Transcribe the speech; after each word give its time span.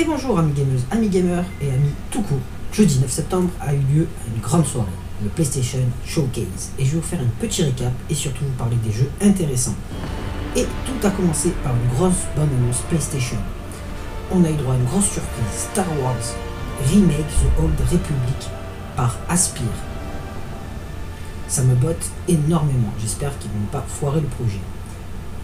Et 0.00 0.04
bonjour 0.04 0.38
amis 0.38 0.52
gamers, 0.52 0.80
amis 0.92 1.08
gamers 1.08 1.44
et 1.60 1.70
amis 1.70 1.90
tout 2.12 2.22
court. 2.22 2.38
Jeudi 2.72 3.00
9 3.00 3.10
septembre 3.10 3.50
a 3.60 3.74
eu 3.74 3.80
lieu 3.92 4.06
une 4.32 4.40
grande 4.40 4.64
soirée, 4.64 4.86
le 5.24 5.28
PlayStation 5.28 5.80
Showcase. 6.06 6.70
Et 6.78 6.84
je 6.84 6.92
vais 6.92 6.96
vous 6.98 7.02
faire 7.02 7.18
un 7.18 7.40
petit 7.40 7.64
récap 7.64 7.90
et 8.08 8.14
surtout 8.14 8.44
vous 8.44 8.52
parler 8.52 8.76
des 8.84 8.92
jeux 8.92 9.10
intéressants. 9.20 9.74
Et 10.54 10.66
tout 10.86 11.04
a 11.04 11.10
commencé 11.10 11.50
par 11.64 11.72
une 11.74 11.96
grosse 11.96 12.28
bonne 12.36 12.48
annonce 12.62 12.82
PlayStation. 12.88 13.38
On 14.30 14.44
a 14.44 14.50
eu 14.50 14.54
droit 14.54 14.74
à 14.74 14.76
une 14.76 14.84
grosse 14.84 15.10
surprise, 15.10 15.68
Star 15.72 15.88
Wars 16.00 16.14
Remake 16.92 17.26
The 17.26 17.60
Old 17.60 17.80
Republic 17.90 18.50
par 18.94 19.18
Aspire. 19.28 19.64
Ça 21.48 21.64
me 21.64 21.74
botte 21.74 22.08
énormément, 22.28 22.92
j'espère 23.00 23.36
qu'ils 23.40 23.50
ne 23.50 23.56
vont 23.56 23.72
pas 23.72 23.84
foirer 23.88 24.20
le 24.20 24.28
projet. 24.28 24.60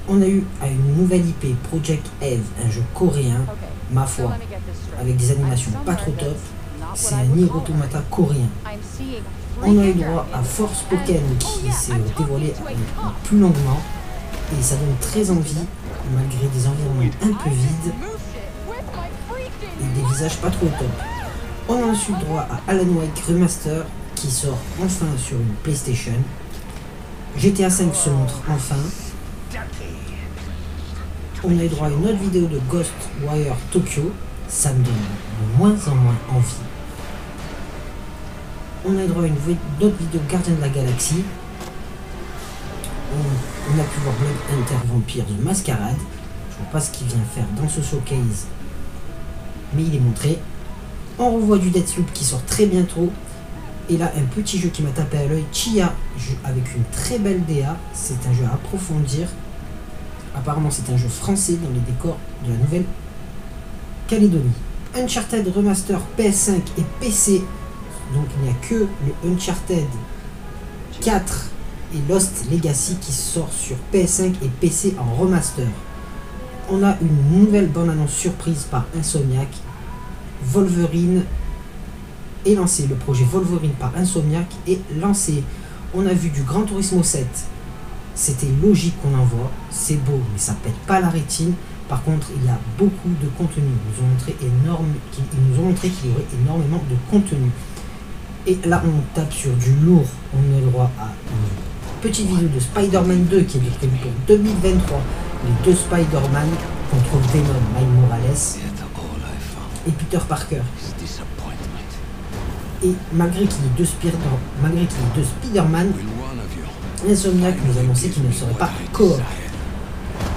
On 0.07 0.23
a 0.23 0.29
eu 0.29 0.45
à 0.63 0.69
une 0.69 0.97
nouvelle 0.97 1.27
IP, 1.27 1.61
Project 1.71 2.07
Eve, 2.23 2.45
un 2.65 2.71
jeu 2.71 2.83
coréen, 2.95 3.45
ma 3.91 4.07
foi, 4.07 4.33
avec 5.01 5.17
des 5.17 5.31
animations 5.33 5.73
pas 5.85 5.95
trop 5.95 6.13
top. 6.13 6.37
C'est 6.95 7.15
un 7.15 7.25
Nier 7.25 7.51
Automata 7.53 8.03
coréen. 8.11 8.49
On 9.63 9.79
a 9.79 9.87
eu 9.87 9.95
droit 9.95 10.27
à 10.33 10.43
Force 10.43 10.83
Pokémon 10.83 11.21
qui 11.39 11.73
s'est 11.73 11.93
dévoilé 12.19 12.53
plus 13.25 13.39
longuement 13.39 13.81
et 14.57 14.63
ça 14.63 14.77
donne 14.77 14.95
très 15.01 15.31
envie 15.31 15.65
malgré 16.15 16.47
des 16.49 16.67
environnements 16.67 17.15
un 17.23 17.33
peu 17.33 17.51
vides 17.51 17.95
et 19.81 20.01
des 20.01 20.09
visages 20.09 20.37
pas 20.37 20.51
trop 20.51 20.67
top. 20.67 20.89
On 21.69 21.83
a 21.83 21.87
ensuite 21.87 22.19
droit 22.21 22.47
à 22.51 22.71
Alan 22.71 22.85
Wake 22.85 23.23
Remaster 23.27 23.85
qui 24.15 24.31
sort 24.31 24.59
enfin 24.83 25.07
sur 25.19 25.37
une 25.37 25.55
PlayStation. 25.63 26.13
GTA 27.37 27.71
5 27.71 27.95
se 27.95 28.11
montre 28.11 28.41
enfin. 28.49 28.77
On 31.47 31.59
a 31.59 31.63
eu 31.63 31.69
droit 31.69 31.89
à 31.89 31.91
une 31.91 32.07
autre 32.07 32.19
vidéo 32.23 32.47
de 32.47 32.59
Ghostwire 32.71 33.55
Tokyo. 33.71 34.13
Ça 34.49 34.73
me 34.73 34.83
donne 34.83 34.95
de 34.95 35.59
moins 35.59 35.77
en 35.89 35.95
moins 35.95 36.17
envie. 36.31 36.55
On 38.87 38.97
a 38.97 39.05
eu 39.05 39.09
droit 39.09 39.25
à 39.25 39.27
une 39.27 39.35
autre 39.35 39.97
vidéo 40.01 40.21
Gardien 40.31 40.55
de 40.55 40.61
la 40.63 40.71
Galaxie. 40.71 41.23
On, 43.13 43.79
a 43.79 43.85
pu 43.85 44.01
voir 44.01 44.15
Blood 44.15 44.59
Hunter 44.59 44.87
Vampire 44.91 45.25
de 45.27 45.45
Mascarade. 45.45 45.97
Je 46.51 46.57
vois 46.57 46.73
pas 46.73 46.81
ce 46.81 46.91
qu'il 46.91 47.09
vient 47.09 47.19
faire 47.35 47.45
dans 47.61 47.69
ce 47.69 47.83
showcase. 47.83 48.47
Mais 49.75 49.83
il 49.83 49.97
est 49.97 50.01
montré. 50.01 50.39
On 51.19 51.31
revoit 51.31 51.59
du 51.59 51.69
Deathloop 51.69 52.11
qui 52.15 52.25
sort 52.25 52.45
très 52.47 52.65
bientôt. 52.65 53.13
Et 53.91 53.99
là, 53.99 54.11
un 54.17 54.25
petit 54.35 54.59
jeu 54.59 54.71
qui 54.71 54.83
m'a 54.83 54.91
tapé 54.91 55.19
à 55.19 55.27
l'œil, 55.27 55.45
Chia, 55.53 55.93
avec 56.43 56.75
une 56.75 56.85
très 56.91 57.19
belle 57.19 57.45
DA. 57.45 57.77
C'est 57.93 58.27
un 58.27 58.33
jeu 58.33 58.45
à 58.51 58.55
approfondir. 58.55 59.29
Apparemment, 60.35 60.71
c'est 60.71 60.91
un 60.93 60.97
jeu 60.97 61.09
français 61.09 61.55
dans 61.63 61.71
les 61.71 61.81
décors 61.81 62.19
de 62.45 62.53
la 62.53 62.59
Nouvelle-Calédonie. 62.59 64.53
Uncharted 64.97 65.47
Remaster 65.49 66.01
PS5 66.19 66.57
et 66.79 66.85
PC. 67.01 67.43
Donc, 68.15 68.27
il 68.37 68.45
n'y 68.45 68.51
a 68.51 68.55
que 68.55 68.87
le 69.07 69.31
Uncharted 69.31 69.87
4 71.01 71.51
et 71.95 72.13
Lost 72.13 72.51
Legacy 72.51 72.97
qui 73.01 73.13
sort 73.13 73.51
sur 73.53 73.77
PS5 73.93 74.35
et 74.43 74.49
PC 74.61 74.95
en 74.99 75.15
remaster. 75.15 75.67
On 76.71 76.83
a 76.83 76.97
une 77.01 77.39
nouvelle 77.39 77.69
bande-annonce 77.69 78.13
surprise 78.13 78.67
par 78.71 78.87
Insomniac. 78.99 79.49
Wolverine 80.45 81.25
est 82.47 82.55
lancé. 82.55 82.87
Le 82.87 82.95
projet 82.97 83.25
Wolverine 83.25 83.75
par 83.79 83.93
Insomniac 83.97 84.47
est 84.67 84.81
lancé. 85.01 85.43
On 85.95 86.07
a 86.07 86.13
vu 86.13 86.31
du 86.31 86.43
Grand 86.43 86.63
Turismo 86.63 87.03
7 87.03 87.27
c'était 88.15 88.51
logique 88.63 88.95
qu'on 89.03 89.15
en 89.19 89.25
voit, 89.25 89.51
c'est 89.71 89.97
beau, 89.97 90.21
mais 90.33 90.39
ça 90.39 90.55
pète 90.63 90.77
pas 90.87 91.01
la 91.01 91.09
rétine. 91.09 91.55
Par 91.89 92.03
contre, 92.03 92.29
il 92.37 92.45
y 92.47 92.49
a 92.49 92.59
beaucoup 92.79 93.11
de 93.23 93.29
contenu. 93.37 93.65
Ils 93.65 93.91
nous 93.91 93.99
ont 94.05 94.09
montré, 94.11 94.37
énorme, 94.41 94.95
qu'il 95.13 95.25
y 96.11 96.13
aurait 96.13 96.27
énormément 96.43 96.83
de 96.89 96.97
contenu. 97.11 97.51
Et 98.47 98.59
là, 98.67 98.83
on 98.87 99.03
tape 99.15 99.33
sur 99.33 99.53
du 99.53 99.75
lourd. 99.85 100.07
On 100.35 100.57
a 100.57 100.61
le 100.61 100.67
droit 100.71 100.91
à 100.99 101.13
une 101.31 102.01
petite 102.01 102.27
vidéo 102.27 102.49
de 102.49 102.61
Spider-Man 102.61 103.25
2 103.25 103.43
qui 103.43 103.59
est 103.59 103.61
prévue 103.61 103.99
pour 103.99 104.13
2023. 104.29 105.03
Les 105.45 105.53
deux 105.65 105.75
Spider-Man 105.77 106.49
contre 106.91 107.19
Venom, 107.33 107.61
Miles 107.77 107.93
Morales 108.01 108.41
et 109.87 109.91
Peter 109.91 110.21
Parker. 110.27 110.63
Et 112.83 112.95
malgré 113.13 113.47
qu'il 113.47 113.63
y 113.63 113.67
ait 113.67 113.79
deux 113.79 113.85
Spider-Man, 113.85 115.93
Insomniac 117.09 117.55
nous 117.67 117.79
annonçait 117.79 118.09
qu'il 118.09 118.27
ne 118.27 118.33
serait 118.33 118.55
pas 118.59 118.71
coop. 118.93 119.21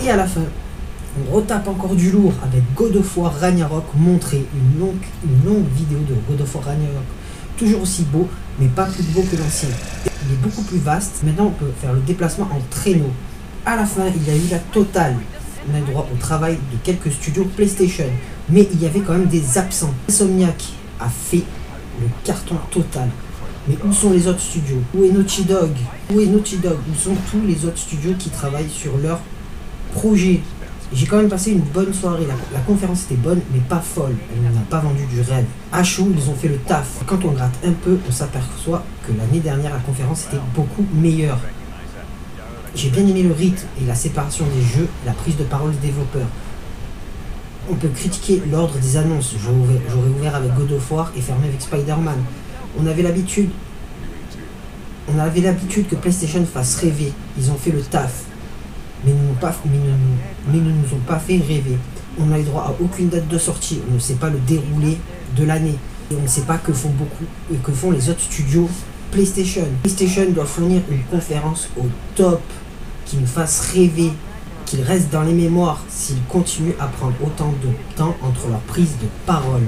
Et 0.03 0.09
à 0.09 0.15
la 0.15 0.27
fin, 0.27 0.41
on 1.19 1.35
retape 1.35 1.67
encore 1.67 1.95
du 1.95 2.11
lourd 2.11 2.33
avec 2.43 2.61
God 2.75 2.97
of 2.97 3.17
War 3.17 3.33
Ragnarok 3.39 3.85
montré 3.95 4.45
une 4.53 4.79
longue, 4.79 5.05
une 5.23 5.49
longue 5.49 5.65
vidéo 5.75 5.99
de 5.99 6.15
God 6.29 6.41
of 6.41 6.55
War 6.55 6.65
Ragnarok. 6.65 7.05
Toujours 7.57 7.81
aussi 7.81 8.03
beau, 8.03 8.27
mais 8.59 8.67
pas 8.67 8.85
plus 8.85 9.03
beau 9.03 9.21
que 9.21 9.35
l'ancien. 9.37 9.69
Il 10.25 10.33
est 10.33 10.37
beaucoup 10.37 10.61
plus 10.63 10.77
vaste. 10.77 11.23
Maintenant, 11.23 11.45
on 11.47 11.51
peut 11.51 11.71
faire 11.81 11.93
le 11.93 12.01
déplacement 12.01 12.45
en 12.45 12.59
traîneau. 12.69 13.11
À 13.65 13.75
la 13.75 13.85
fin, 13.85 14.03
il 14.13 14.27
y 14.27 14.31
a 14.31 14.35
eu 14.35 14.47
la 14.51 14.59
totale. 14.59 15.15
On 15.69 15.75
a 15.75 15.81
droit 15.81 16.07
au 16.13 16.17
travail 16.17 16.57
de 16.71 16.77
quelques 16.83 17.11
studios 17.11 17.45
PlayStation. 17.55 18.05
Mais 18.49 18.67
il 18.71 18.81
y 18.81 18.85
avait 18.85 18.99
quand 18.99 19.13
même 19.13 19.27
des 19.27 19.57
absents. 19.57 19.93
Insomniac 20.07 20.63
a 20.99 21.09
fait 21.09 21.43
le 22.01 22.07
carton 22.23 22.55
total. 22.71 23.09
Mais 23.67 23.77
où 23.83 23.91
sont 23.91 24.11
les 24.11 24.27
autres 24.27 24.39
studios? 24.39 24.81
Où 24.95 25.03
est 25.03 25.09
Naughty 25.09 25.43
Dog? 25.43 25.71
Où 26.13 26.19
est 26.19 26.25
Naughty 26.25 26.57
Dog? 26.57 26.77
Où 26.89 26.95
sont 26.95 27.15
tous 27.29 27.45
les 27.45 27.65
autres 27.65 27.77
studios 27.77 28.13
qui 28.17 28.29
travaillent 28.29 28.69
sur 28.69 28.97
leur 28.97 29.19
projet? 29.93 30.41
J'ai 30.93 31.05
quand 31.05 31.17
même 31.17 31.27
passé 31.27 31.51
une 31.51 31.59
bonne 31.59 31.93
soirée. 31.93 32.25
La, 32.53 32.59
conférence 32.61 33.03
était 33.03 33.15
bonne, 33.15 33.41
mais 33.51 33.59
pas 33.59 33.81
folle. 33.81 34.15
Elle 34.33 34.53
n'a 34.53 34.61
pas 34.69 34.79
vendu 34.79 35.05
du 35.07 35.19
rêve. 35.19 35.45
À 35.73 35.83
Chou, 35.83 36.13
ils 36.15 36.29
ont 36.29 36.33
fait 36.33 36.47
le 36.47 36.57
taf. 36.57 37.03
Quand 37.05 37.25
on 37.25 37.31
gratte 37.31 37.57
un 37.65 37.73
peu, 37.73 37.97
on 38.07 38.11
s'aperçoit 38.11 38.83
que 39.05 39.11
l'année 39.11 39.41
dernière, 39.41 39.73
la 39.73 39.79
conférence 39.79 40.27
était 40.27 40.41
beaucoup 40.55 40.85
meilleure. 40.93 41.39
J'ai 42.73 42.89
bien 42.89 43.05
aimé 43.05 43.23
le 43.23 43.33
rythme 43.33 43.67
et 43.81 43.85
la 43.85 43.95
séparation 43.95 44.45
des 44.45 44.61
jeux, 44.61 44.87
la 45.05 45.11
prise 45.11 45.35
de 45.35 45.43
parole 45.43 45.71
des 45.71 45.87
développeurs. 45.87 46.27
On 47.69 47.75
peut 47.75 47.89
critiquer 47.89 48.41
l'ordre 48.49 48.77
des 48.79 48.95
annonces. 48.95 49.35
J'aurais 49.43 50.07
ouvert 50.07 50.35
avec 50.35 50.53
God 50.55 50.71
of 50.71 50.91
War 50.91 51.11
et 51.17 51.21
fermé 51.21 51.47
avec 51.47 51.61
Spider-Man. 51.61 52.19
On 52.79 52.85
avait 52.85 53.03
l'habitude. 53.03 53.49
Que 55.89 55.95
PlayStation 55.95 56.45
fasse 56.45 56.75
rêver. 56.75 57.13
Ils 57.37 57.49
ont 57.49 57.55
fait 57.55 57.71
le 57.71 57.81
taf. 57.81 58.23
Mais, 59.05 59.13
pas, 59.39 59.55
mais, 59.65 60.59
ne, 60.59 60.59
nous 60.59 60.93
ont 60.93 60.99
pas 61.07 61.19
fait 61.19 61.37
rêver. 61.37 61.77
On 62.19 62.25
n'a 62.25 62.39
eu 62.39 62.43
droit 62.43 62.63
à 62.63 62.83
aucune 62.83 63.09
date 63.09 63.27
de 63.27 63.37
sortie. 63.37 63.79
On 63.89 63.95
ne 63.95 63.99
sait 63.99 64.15
pas 64.15 64.29
le 64.29 64.39
déroulé 64.39 64.97
de 65.35 65.43
l'année. 65.43 65.75
Et 66.11 66.15
on 66.15 66.23
ne 66.23 66.27
sait 66.27 66.41
pas 66.41 66.57
que 66.57 66.73
font 66.73 66.89
beaucoup 66.89 67.25
et 67.53 67.57
que 67.57 67.71
font 67.71 67.91
les 67.91 68.09
autres 68.09 68.21
studios 68.21 68.69
PlayStation. 69.11 69.67
PlayStation 69.83 70.29
doit 70.31 70.45
fournir 70.45 70.81
une 70.89 71.03
conférence 71.03 71.69
au 71.77 71.85
top 72.15 72.41
qui 73.05 73.17
nous 73.17 73.27
fasse 73.27 73.71
rêver, 73.73 74.11
qu'il 74.65 74.81
reste 74.81 75.11
dans 75.11 75.23
les 75.23 75.33
mémoires 75.33 75.81
s'il 75.89 76.21
continue 76.23 76.73
à 76.79 76.87
prendre 76.87 77.15
autant 77.23 77.53
de 77.63 77.69
temps 77.95 78.15
entre 78.21 78.49
leurs 78.49 78.59
prises 78.61 78.97
de 79.01 79.07
parole. 79.25 79.63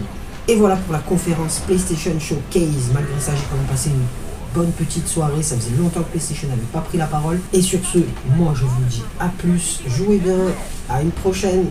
Et 0.50 0.56
voilà 0.56 0.78
pour 0.78 0.94
la 0.94 1.00
conférence 1.00 1.60
PlayStation 1.60 2.20
Showcase. 2.20 2.90
Malgré 2.92 3.20
ça, 3.20 3.36
j'ai 3.36 3.44
quand 3.52 3.56
même 3.56 3.68
passé 3.68 3.92
une 3.92 4.60
bonne 4.60 4.72
petite 4.72 5.08
soirée. 5.08 5.44
Ça 5.44 5.56
faisait 5.56 5.78
longtemps 5.78 6.02
que 6.02 6.10
PlayStation 6.10 6.48
n'avait 6.48 6.62
pas 6.74 6.80
pris 6.80 6.98
la 6.98 7.06
parole. 7.06 7.40
Et 7.54 7.62
sur 7.62 7.80
ce, 7.86 8.00
moi 8.36 8.54
je 8.56 8.66
vous 8.66 8.84
dis 8.90 9.04
à 9.20 9.28
plus. 9.28 9.80
Jouez 9.86 10.18
bien. 10.18 10.40
À 10.90 11.04
une 11.04 11.12
prochaine. 11.12 11.68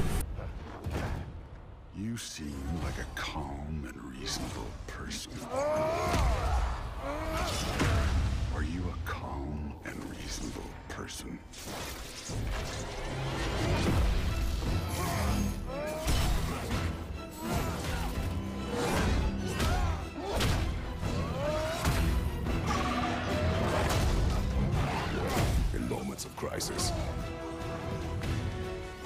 Crisis. 26.36 26.92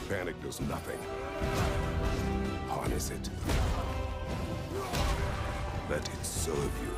Panic 0.09 0.41
does 0.43 0.61
nothing. 0.63 0.99
Harness 2.69 3.11
it. 3.11 3.29
Let 5.91 6.09
it 6.09 6.25
serve 6.25 6.73
you. 6.83 6.93